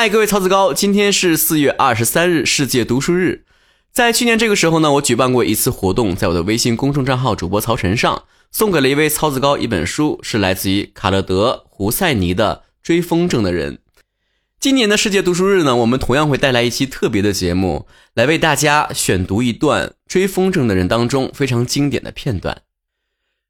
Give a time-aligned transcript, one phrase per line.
[0.00, 3.44] 嗨，各位曹子高，今天是四月二十三日，世界读书日。
[3.92, 13.74] 在去年这个时候呢，我举办过一次活动，在我的微信公众账号主播曹晨上，送给了一位曹子高一本书，是来自于卡勒德·胡塞尼的《追风筝的人》。
[14.58, 22.62] 今年的世界读书日呢，我们同样会带来一期特别的节目，来为大家选读一段《追风筝的人》当中非常经典的片段。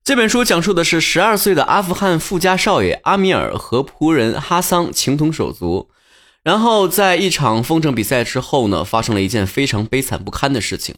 [0.02, 5.88] 这本书讲述的是十二岁的阿富汗富家少爷阿米尔和仆人哈桑情同手足。
[6.50, 10.96] 然后在一场风筝比赛之后呢，发生了一件非常悲惨不堪的事情。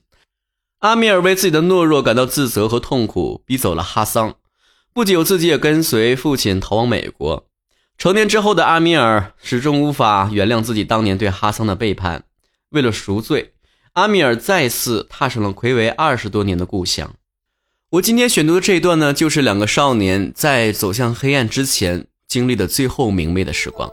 [0.79, 4.37] 阿米尔为自己的懦弱感到自责和痛苦，逼走了哈桑。
[4.95, 7.47] 不久，自己也跟随父亲逃往美国。
[7.99, 12.25] 成年之后的阿米尔始终无法原谅自己当年对哈桑的背叛。
[12.71, 13.53] 为了赎罪，
[13.93, 17.13] 阿米尔再次踏上了暌违二十多年的故乡。
[17.91, 23.93] 我今天选读的这一段呢，就是两个少年在走向黑暗之前经历的最后明媚的时光。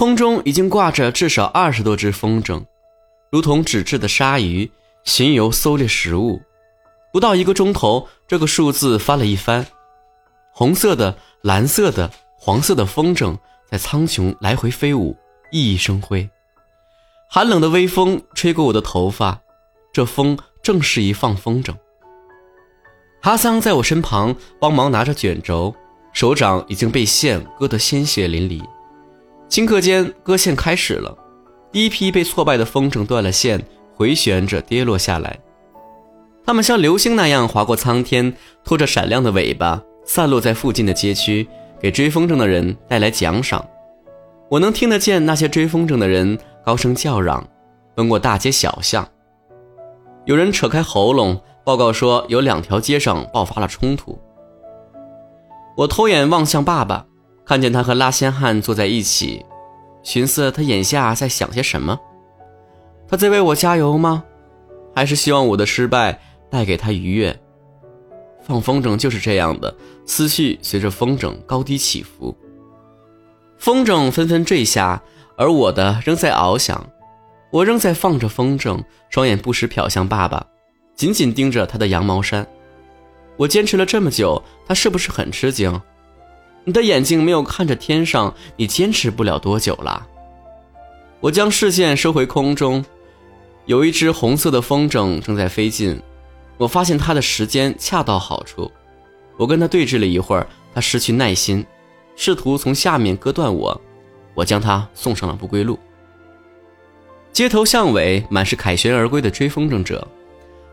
[0.00, 2.64] 空中已经挂着至少二十多只风筝，
[3.30, 4.72] 如同纸质的鲨鱼
[5.04, 6.40] 巡游搜猎食物。
[7.12, 9.66] 不到一个钟头，这个数字翻了一番。
[10.54, 13.36] 红色的、蓝色的、黄色的风筝
[13.70, 15.14] 在苍穹来回飞舞，
[15.52, 16.30] 熠熠生辉。
[17.28, 19.38] 寒冷的微风吹过我的头发，
[19.92, 21.74] 这风正适宜放风筝。
[23.20, 25.76] 哈桑在我身旁帮忙拿着卷轴，
[26.14, 28.64] 手掌已经被线割得鲜血淋漓。
[29.50, 31.12] 顷刻间，割线开始了。
[31.72, 33.60] 第一批被挫败的风筝断了线，
[33.96, 35.40] 回旋着跌落下来。
[36.46, 38.32] 它们像流星那样划过苍天，
[38.64, 41.48] 拖着闪亮的尾巴，散落在附近的街区，
[41.80, 43.64] 给追风筝的人带来奖赏。
[44.48, 47.44] 我能听得见那些追风筝的人高声叫嚷，
[47.96, 49.06] 奔过大街小巷。
[50.26, 54.16] 有人扯开喉咙报告说，有两条街上爆发了冲突。
[55.76, 57.06] 我偷眼望向爸爸。
[57.50, 59.44] 看见他和拉仙汉坐在一起，
[60.04, 61.98] 寻思他眼下在想些什么？
[63.08, 64.22] 他在为我加油吗？
[64.94, 67.36] 还是希望我的失败带给他愉悦？
[68.40, 69.74] 放风筝就是这样的，
[70.06, 72.32] 思绪随着风筝高低起伏。
[73.58, 75.02] 风筝纷纷坠下，
[75.36, 76.88] 而我的仍在翱翔。
[77.50, 80.46] 我仍在放着风筝，双眼不时瞟向爸爸，
[80.94, 82.46] 紧紧盯着他的羊毛衫。
[83.36, 85.82] 我坚持了这么久，他是不是很吃惊？
[86.64, 90.06] 你的眼睛没有看着天上，你坚持不了多久了。
[91.20, 92.84] 我将视线收回空中，
[93.66, 96.00] 有一只红色的风筝正在飞近。
[96.56, 98.70] 我发现它的时间恰到好处。
[99.38, 101.64] 我跟它对峙了一会儿，它失去耐心，
[102.16, 103.80] 试图从下面割断我。
[104.34, 105.78] 我将它送上了不归路。
[107.32, 110.06] 街头巷尾满是凯旋而归的追风筝者，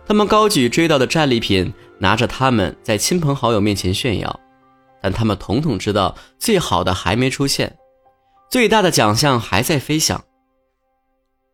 [0.06, 4.40] 他们高举追到的战利品，拿着它们在亲朋好友面前炫耀。
[5.02, 7.78] 但他们统统知道，最好的还没出现，
[8.50, 10.24] 最大的奖项还在飞翔。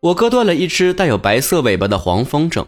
[0.00, 2.66] 我割断了一只带有白色尾巴的黄风筝，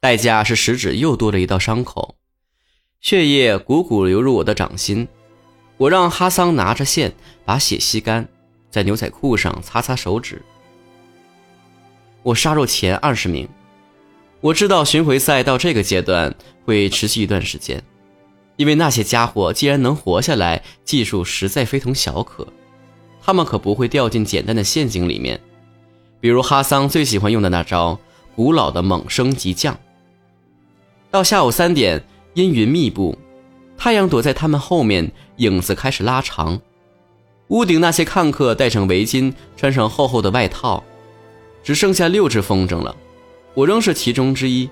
[0.00, 2.16] 代价是食指又多了一道伤口，
[3.00, 5.06] 血液汩汩流入我的掌心。
[5.76, 7.12] 我让哈桑拿着线
[7.44, 8.28] 把血吸干，
[8.70, 10.42] 在牛仔裤上擦擦手指。
[12.22, 13.48] 我杀入前二十名，
[14.42, 16.34] 我知道巡回赛到这个阶段
[16.66, 17.82] 会持续一段时间。
[18.60, 22.46] 因为那些家伙既然能活下来，技术实在非同小可，
[23.22, 25.40] 他们可不会掉进简单的陷阱里面。
[26.20, 27.98] 比如哈桑最喜欢用的那招——
[28.36, 29.74] 古老的猛升急降。
[31.10, 32.04] 到下午三点，
[32.34, 33.16] 阴云密布，
[33.78, 36.60] 太阳躲在他们后面，影子开始拉长。
[37.48, 40.84] 屋顶那些看客戴上围巾，穿上厚厚的外套，
[41.64, 42.94] 只剩下六只风筝了，
[43.54, 44.68] 我仍是其中之一。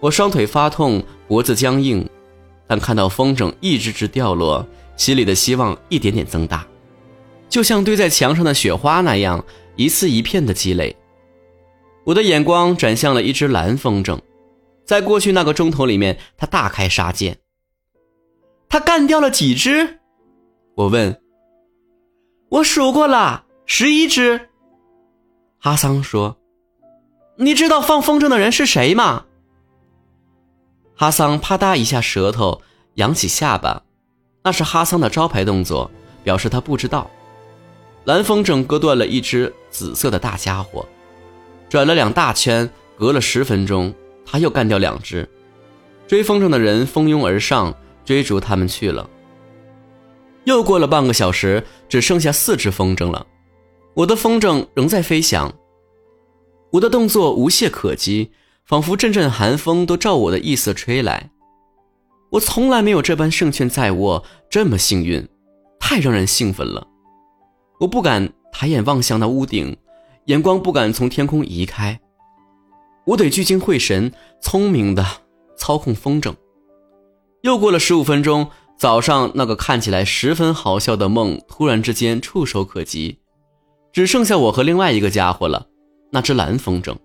[0.00, 2.04] 我双腿发痛，脖子僵硬。
[2.66, 4.66] 但看到风筝一只只掉落，
[4.96, 6.66] 心里的希望一点点增大，
[7.48, 9.44] 就像堆在墙上的雪花那样，
[9.76, 10.96] 一次一片的积累。
[12.04, 14.18] 我的眼光转向了一只蓝风筝，
[14.84, 17.36] 在过去那个钟头里面，它大开杀戒。
[18.68, 20.00] 他干掉了几只？
[20.74, 21.20] 我问。
[22.48, 24.48] 我数过了，十一只。
[25.58, 26.38] 哈桑说
[27.38, 29.25] ：“你知道放风筝的人是谁吗？”
[30.98, 32.62] 哈桑啪嗒一下舌头，
[32.94, 33.82] 扬起下巴，
[34.42, 35.90] 那是哈桑的招牌动作，
[36.24, 37.10] 表示他不知道。
[38.04, 40.88] 蓝风筝割断了一只紫色的大家伙，
[41.68, 43.92] 转了两大圈，隔了十分钟，
[44.24, 45.28] 他又干掉两只。
[46.06, 49.06] 追风筝的人蜂拥而上，追逐他们去了。
[50.44, 53.26] 又过了半个小时，只剩下四只风筝了，
[53.92, 55.52] 我的风筝仍在飞翔，
[56.70, 58.30] 我的动作无懈可击。
[58.66, 61.30] 仿佛阵阵寒风都照我的意思吹来，
[62.32, 65.24] 我从来没有这般胜券在握，这么幸运，
[65.78, 66.84] 太让人兴奋了。
[67.78, 69.76] 我不敢抬眼望向那屋顶，
[70.24, 72.00] 眼光不敢从天空移开。
[73.06, 75.06] 我得聚精会神，聪明的
[75.56, 76.34] 操控风筝。
[77.42, 83.20] 又过了十五分钟，早上那个看起来十分好笑的梦，突然之间触手可及，
[83.92, 85.68] 只剩下我和另外一个家伙了，
[86.10, 86.96] 那只蓝风筝。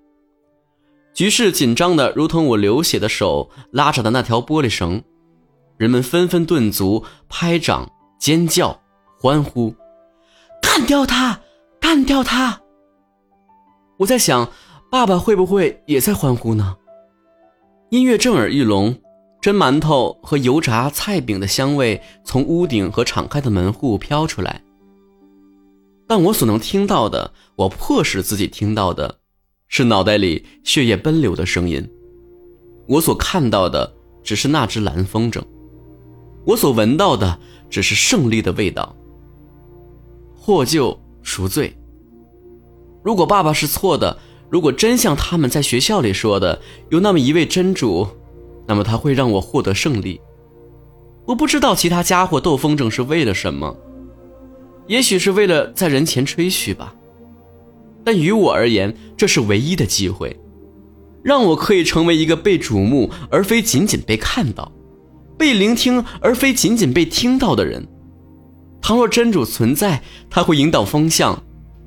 [1.13, 5.03] 局势紧张的如同我流血的手拉着的那条玻璃绳，
[5.77, 8.81] 人们纷纷顿足，拍掌、尖叫、
[9.19, 9.75] 欢呼。
[10.61, 11.41] 干掉他！
[11.79, 12.61] 干掉他！
[13.97, 14.49] 我在想，
[14.89, 16.77] 爸爸会不会也在欢呼呢？
[17.89, 18.97] 音乐震耳欲聋，
[19.41, 24.63] 蒸馒头和油炸菜饼的香味从屋顶和敞开的门户飘出来。
[26.07, 29.19] 但我所能听到的，我迫使自己听到的，
[29.73, 31.89] 是脑袋里血液奔流的声音。
[32.89, 33.89] 我所看到的，
[34.21, 35.41] 只是那只蓝风筝；
[36.45, 37.39] 我所闻到的，
[37.69, 38.94] 只是胜利的味道。
[40.35, 41.73] 获救赎罪。
[43.01, 44.18] 如果爸爸是错的，
[44.50, 48.06] 如果真像他们在学校里说的有那么一位真主，
[48.67, 50.19] 那么他会让我获得胜利。
[51.25, 53.74] 我不知道其他家伙斗风筝是为了什么，
[54.88, 56.94] 也许是为了在人前吹嘘吧。
[58.03, 60.36] 但于我而言，这是唯一的机会，
[61.24, 64.71] 让我可以成为一个被瞩目而非仅仅被看到，
[65.38, 67.88] 被聆听而非仅仅被听到的人。
[68.81, 71.44] 倘若真主存在，他会引导风向，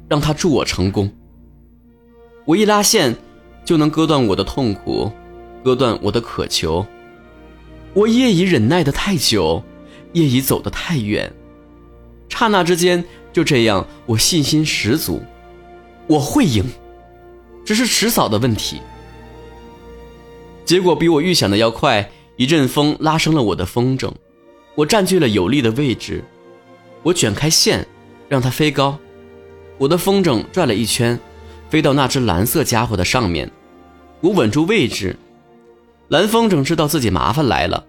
[0.08, 1.10] 让他助我成功。
[2.44, 3.16] 我一拉线，
[3.64, 5.10] 就能割断我的痛苦，
[5.64, 6.86] 割断我的渴求。
[7.94, 9.62] 我业已忍耐的太久，
[10.12, 11.32] 业已走得太远，
[12.28, 15.22] 刹那之间，就这样，我信心十足，
[16.06, 16.64] 我会赢，
[17.64, 18.80] 只是迟早的问题。
[20.64, 24.10] 结果比我预想的要快，一阵风拉升了我的风筝，
[24.74, 26.24] 我占据了有利的位置。
[27.02, 27.86] 我卷开线，
[28.28, 28.98] 让它飞高。
[29.78, 31.18] 我的风筝转了一圈，
[31.68, 33.50] 飞到那只蓝色家伙的上面。
[34.20, 35.16] 我稳住位置。
[36.08, 37.86] 蓝风筝知道自己麻烦来了，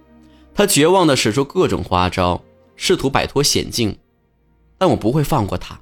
[0.53, 2.41] 他绝望地使出各种花招，
[2.75, 3.97] 试图摆脱险境。
[4.77, 5.79] 但我不会放过他。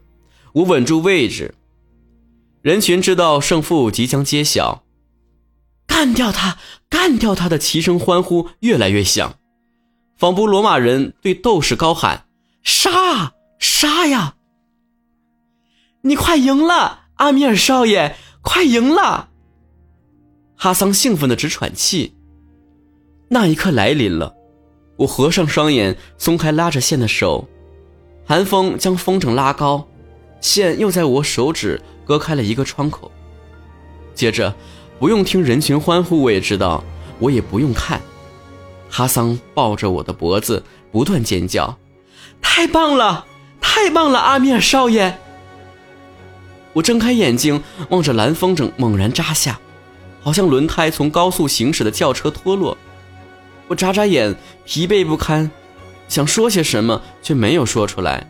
[0.54, 1.54] 我稳住位置。
[2.64, 4.86] 人群知道胜负即将揭晓，
[5.86, 6.58] 干掉他！
[6.88, 9.36] 干掉他的齐声欢呼越来越响，
[10.16, 12.26] 仿佛罗马人对斗士高喊。
[12.64, 14.36] 杀杀呀！
[16.04, 19.28] 你快赢了，阿米尔少爷，快赢了！
[20.56, 22.16] 哈桑兴奋的直喘气。
[23.28, 24.34] 那一刻来临了，
[24.96, 27.46] 我合上双眼，松开拉着线的手，
[28.26, 29.86] 寒风将风筝拉高，
[30.40, 33.12] 线又在我手指割开了一个窗口。
[34.14, 34.54] 接着，
[35.00, 36.84] 不用听人群欢呼，我也知道，
[37.20, 38.02] 我也不用看，
[38.90, 41.78] 哈桑抱着我的脖子，不断尖叫。
[42.42, 43.26] 太棒了，
[43.60, 45.18] 太棒了，阿米尔少爷！
[46.74, 49.60] 我睁开眼睛，望着蓝风筝猛然扎下，
[50.22, 52.78] 好像轮胎从高速行驶的轿车脱落。
[53.68, 54.36] 我眨眨眼，
[54.66, 55.50] 疲惫不堪，
[56.08, 58.30] 想说些什么，却没有说出来。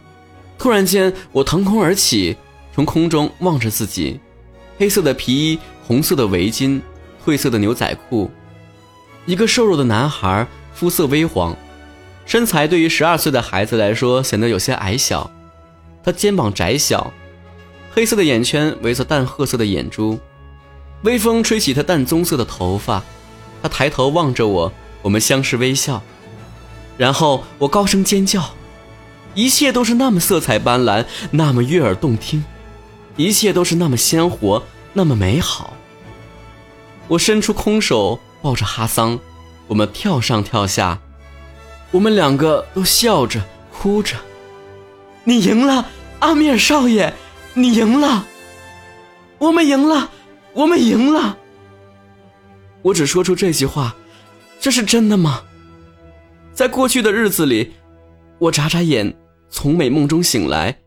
[0.58, 2.38] 突然间，我腾空而起，
[2.74, 4.20] 从空中望着自己：
[4.80, 6.82] 黑色的皮衣，红色的围巾，
[7.24, 8.32] 褪色的牛仔裤，
[9.26, 11.56] 一个瘦弱的男孩，肤色微黄。
[12.26, 15.30] 身材对于十二岁的孩子来说显得有些矮小，
[16.04, 17.14] 他肩膀窄小，
[17.92, 20.18] 黑色的眼圈围着淡褐色的眼珠，
[21.04, 23.04] 微风吹起他淡棕色的头发，
[23.62, 24.72] 他抬头望着我，
[25.02, 26.02] 我们相视微笑，
[26.98, 28.52] 然后我高声尖叫，
[29.36, 32.44] 一切都是那么色彩斑斓，那么悦耳动听，
[33.16, 35.74] 一切都是那么鲜活，那么美好。
[37.08, 39.20] 我伸出空手抱着哈桑，
[39.68, 41.00] 我们跳上跳下。
[41.92, 44.16] 我们两个都笑着哭着，
[45.24, 45.88] 你赢了，
[46.20, 47.14] 阿米尔少爷，
[47.54, 48.26] 你赢了，
[49.38, 50.10] 我们赢了，
[50.54, 51.38] 我们赢了。
[52.82, 53.96] 我只说出这句话，
[54.60, 55.44] 这是真的吗？
[56.52, 57.74] 在过去的日子里，
[58.40, 59.16] 我眨眨眼，
[59.50, 60.80] 从美梦中醒来，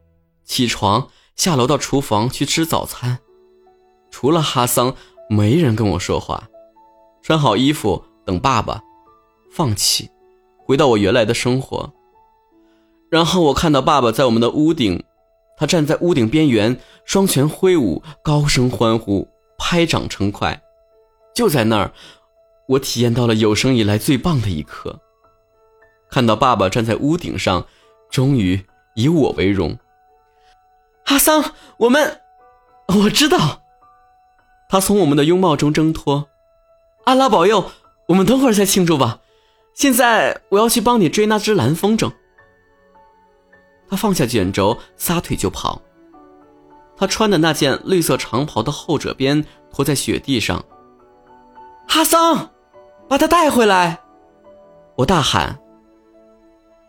[0.45, 3.19] 起床下楼到厨房去吃早餐，
[4.11, 4.95] 除了哈桑，
[5.29, 6.49] 没人跟我说话，
[7.23, 8.83] 穿好衣服等爸爸，
[9.53, 10.11] 放弃。
[10.65, 11.93] 回到我原来的生活，
[13.11, 15.05] 然后我看到爸爸在我们的屋顶，
[15.57, 19.29] 他站在屋顶边缘，双拳挥舞，高声欢呼，
[19.59, 20.61] 拍掌称快。
[21.35, 21.93] 就在那儿，
[22.67, 24.99] 我体验到了有生以来最棒的一刻。
[26.11, 27.65] 看到爸爸站在屋顶上，
[28.11, 28.61] 终于
[28.97, 29.79] 以我为荣。
[31.07, 32.21] 阿桑，我们，
[32.87, 33.63] 我知道。
[34.69, 36.29] 他从我们的拥抱中挣脱。
[37.05, 37.71] 阿拉保佑，
[38.09, 39.21] 我们等会儿再庆祝吧。
[39.75, 42.13] 现在我要去帮你追那只蓝风筝。
[43.89, 45.81] 他放下卷轴，撒腿就跑。
[46.97, 50.65] 他穿的那件绿色长袍的后褶边拖在雪地上。
[51.87, 52.51] 哈桑，
[53.09, 54.01] 把他带回来！
[54.97, 55.59] 我大喊。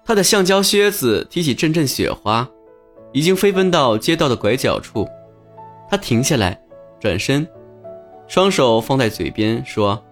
[0.04, 2.50] 他的橡胶靴子踢起阵阵雪花，
[3.18, 5.10] 已经飞奔到街道的拐角处。
[5.90, 6.62] 他停下来，
[7.00, 7.48] 转身，
[8.28, 10.04] 双手放在嘴边说：“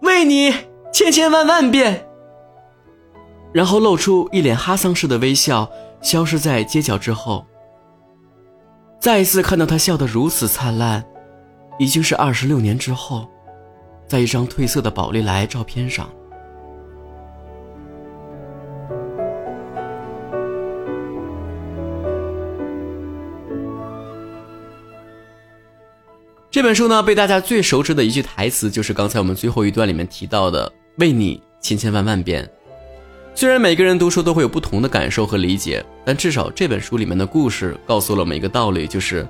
[0.00, 0.54] 为你
[0.90, 2.06] 千千万万遍。”
[3.52, 7.44] 然后露出一脸哈桑式的微笑，消失在街角之后。
[8.98, 11.04] 再一次看到他笑得如此灿烂，
[11.78, 13.28] 已经是二十六年之后，
[14.06, 16.08] 在一张褪色的宝丽来照片上。
[26.60, 32.46] 这本书呢，被大家最熟知的一句台词，就是刚才我们最后一段里面提到的“为你千千万万遍”。
[33.34, 39.26] 虽然每个人读书都会有不同的感受和理解，但至少这本书里面的故事告诉了我们一个道理，就是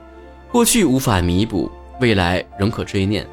[0.51, 1.71] 过去无法弥补，
[2.01, 3.25] 未来仍可追念。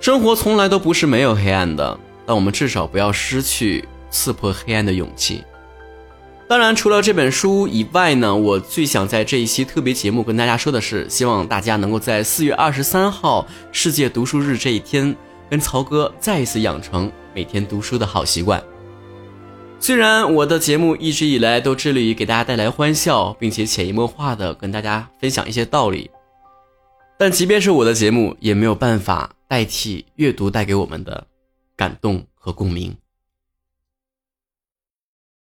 [0.00, 5.44] 生活从来都不是没有黑暗的，但我们至少不要失去刺破黑暗的勇气。
[6.48, 15.14] 当然，除了这本书以外呢，我最想在这一期特别节目跟大家说的是，希望大家能够在四月二十三号世界读书日这一天，
[15.50, 18.64] 跟曹哥再一次养成每天读书的好习惯。
[19.78, 26.10] 虽然我的节目一直以来都致力于给大家带来欢笑，并且潜移默化的跟大家分享一些道理，
[27.18, 31.26] 但即便是我的节目，也没有办法代替阅读带给我们的
[31.76, 32.96] 感动和共鸣。